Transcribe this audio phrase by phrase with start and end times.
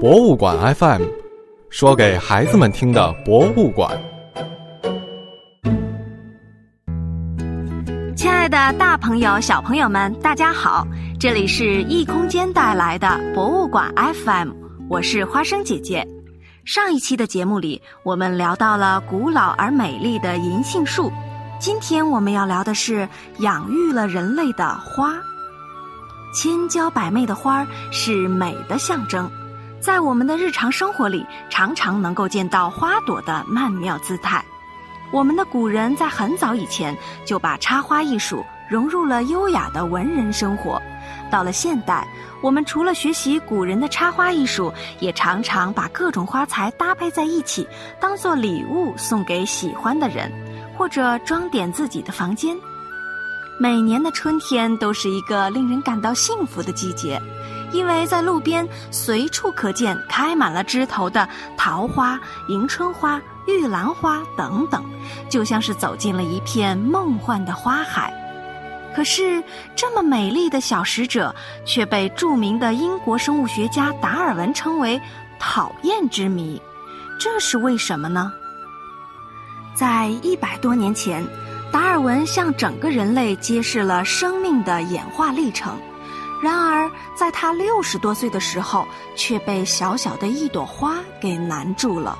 [0.00, 1.02] 博物馆 FM，
[1.68, 4.00] 说给孩子们听的博物馆。
[8.16, 10.86] 亲爱的，大朋友、小朋友们，大家好！
[11.18, 14.52] 这里是异空间带来的博物馆 FM，
[14.88, 16.08] 我是花生姐姐。
[16.64, 21.12] 上一期的节目里，我们聊到了古老而美丽的银杏树。
[21.58, 23.06] 今天我们要聊的是
[23.40, 25.12] 养育了人类的花。
[26.32, 29.30] 千娇百媚的花儿是美的象征，
[29.80, 34.44] 在我们的日常生活里，常常能够见到花朵的曼妙姿态。
[35.10, 40.80] 我们的古人在很早以前就把插花艺术融入了优雅的文人生活。
[41.30, 42.06] 到了现代，
[42.42, 47.66] 我们除了学习古人的插花艺术，也常常把各种花材搭配在一起，
[48.00, 50.30] 当做礼物送给喜欢的人。
[50.80, 52.56] 或者装点自己的房间。
[53.58, 57.20] 每年的春天都是一个令人感到幸福的季节，
[57.72, 64.84] 因为在路边随处可见开满了枝头的桃花、迎春花、玉兰花等等，
[65.28, 68.12] 就像是走进了一片梦幻的花海。
[68.94, 69.42] 可是，
[69.76, 71.32] 这么美丽的小使者
[71.64, 75.00] 却被著名的英国生物学家达尔文称为
[75.38, 76.60] “讨厌之谜”，
[77.18, 78.32] 这是为什么呢？
[79.76, 81.24] 在一百多年前，
[81.70, 85.78] 达尔文向整个人类揭示了生命的演化历程。
[86.42, 92.18] 然而，在他六十多岁的时候，却被小小的一朵花给难住了。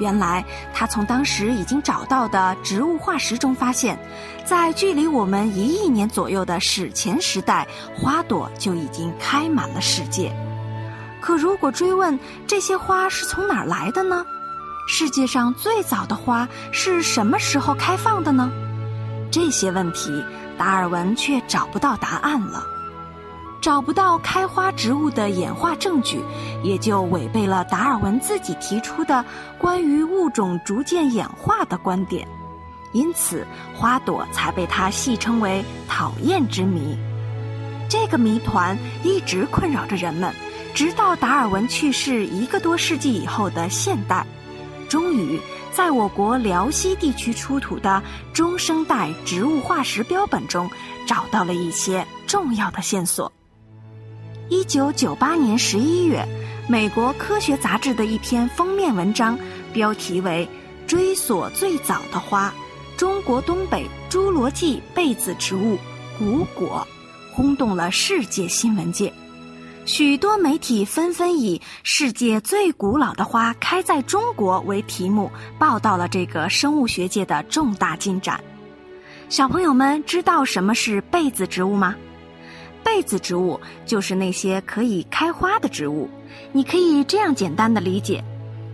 [0.00, 0.44] 原来，
[0.74, 3.98] 他从当时已经找到的植物化石中发现，
[4.44, 7.66] 在距离我们一亿年左右的史前时代，
[7.96, 10.32] 花朵就已经开满了世界。
[11.20, 14.24] 可如果追问这些花是从哪儿来的呢？
[14.88, 18.50] 世界上最早的花是什么时候开放的呢？
[19.30, 20.24] 这些问题，
[20.56, 22.64] 达尔文却找不到答案了。
[23.68, 26.24] 找不到开花植物的演化证据，
[26.64, 29.22] 也就违背了达尔文自己提出的
[29.58, 32.26] 关于物种逐渐演化的观点。
[32.92, 36.96] 因此，花朵才被他戏称为“讨厌之谜”。
[37.90, 38.74] 这个谜团
[39.04, 40.34] 一直困扰着人们，
[40.72, 44.26] 直到达尔文去世一个多世纪以后的现代。
[44.88, 45.38] 终于，
[45.74, 48.02] 在我国辽西地区出土的
[48.32, 50.70] 中生代植物化石标本中，
[51.06, 53.30] 找到了一些重要的线索。
[54.50, 56.26] 一九九八年十一月，
[56.68, 59.38] 美国科学杂志的一篇封面文章，
[59.74, 60.48] 标题为
[60.88, 62.52] 《追索最早的花：
[62.96, 65.76] 中国东北侏罗纪被子植物
[66.18, 66.86] 古果》，
[67.34, 69.12] 轰动了世界新闻界。
[69.84, 78.42] 许多媒体纷纷以“世界最古老的花开在中国”为题目，报道了这个生物学界的重大进展。
[79.28, 81.94] 小朋友们知道什么是被子植物吗？
[82.88, 86.08] 被子植物就是那些可以开花的植物。
[86.52, 88.24] 你可以这样简单的理解：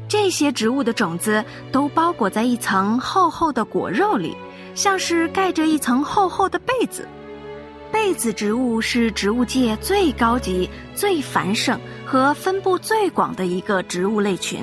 [0.09, 4.37] 这些植物的种子都包裹在一层厚厚的果肉里，
[4.77, 7.09] 像是盖着一层厚厚的被子。
[7.91, 14.61] 被子植物是植物界最高级、最繁盛和分布最广的一个植物类群，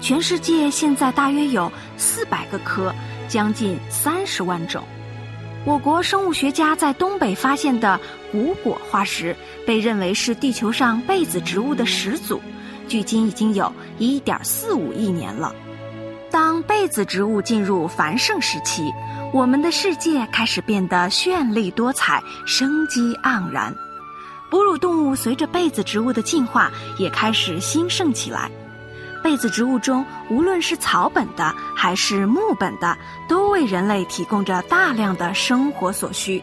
[0.00, 2.92] 全世界现在大约有四百个科，
[3.28, 4.82] 将近三十万种。
[5.64, 8.00] 我国生物学家在东北发现的
[8.32, 9.36] 古果化石，
[9.66, 12.40] 被认为是地球上被子植物的始祖，
[12.88, 15.54] 距今已经有一点四五亿年了。
[16.30, 18.90] 当被子植物进入繁盛时期。
[19.30, 23.74] 我们的世界开始变得绚丽多彩、生机盎然，
[24.50, 28.50] 哺乳动物随着被子植物的进化也开始兴盛起来。
[29.22, 32.96] 被子植物中，无论是草本的还是木本的，
[33.28, 36.42] 都为人类提供着大量的生活所需。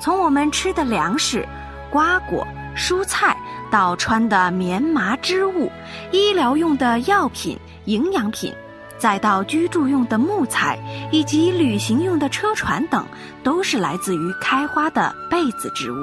[0.00, 1.46] 从我们吃的粮食、
[1.90, 2.46] 瓜果、
[2.76, 3.36] 蔬菜，
[3.70, 5.70] 到穿的棉麻织物、
[6.12, 8.52] 医疗用的药品、营养品。
[8.98, 10.76] 再到居住用的木材
[11.12, 13.06] 以及旅行用的车船等，
[13.44, 15.96] 都是来自于开花的被子植物。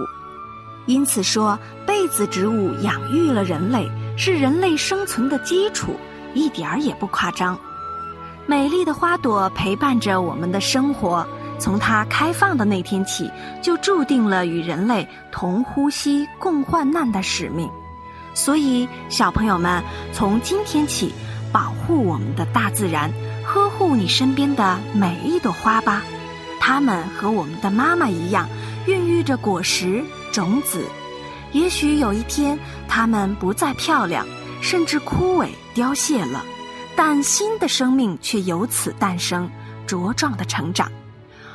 [0.86, 5.95] 因此说，被子植物养育了人类，是人类生存的基础，
[6.34, 7.57] 一点儿也不夸张。
[8.45, 11.25] 美丽的花朵陪伴着我们的生活，
[11.60, 13.30] 从它开放的那天起，
[13.62, 17.69] 就注定了与人类同呼吸共患难的使命。
[18.34, 21.13] 所以，小朋友们，从今天起。
[21.51, 23.10] 保护我们的大自然，
[23.45, 26.04] 呵护你身边的每一朵花吧。
[26.60, 28.50] 它们和我们的妈妈一样，
[28.88, 30.04] 孕育着果实、
[30.34, 30.84] 种子。
[31.54, 32.60] 也许有一天，
[32.95, 34.25] 它们不再漂亮，
[34.62, 36.42] 甚至枯萎凋谢了，
[36.95, 39.51] 但新的生命却由此诞生，
[39.86, 40.89] 茁壮的成长。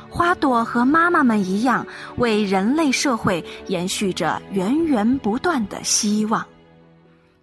[0.07, 1.83] 花朵和妈妈们一样，
[2.17, 6.45] 为人类社会延续着源源不断的希望。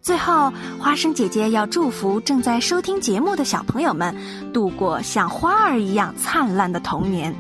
[0.01, 4.15] 最后，花生姐姐要祝福正在收听节目的小朋友们
[4.53, 7.35] 度过像花儿一样灿烂的童年，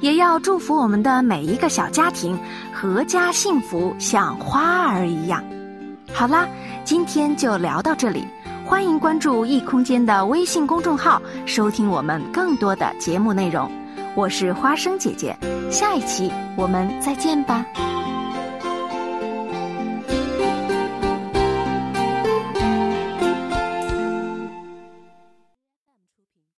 [0.00, 2.38] 也要祝福我们的每一个小家庭
[2.74, 5.44] 阖家幸福，像花儿一样。
[6.12, 6.48] 好啦，
[6.84, 8.26] 今天就聊到这里，
[8.64, 13.70] 欢迎关注异空间的微信公众号，收听我们更多的节目内容。
[14.14, 15.36] 我是花生姐姐，
[15.70, 17.64] 下一期我们再见吧。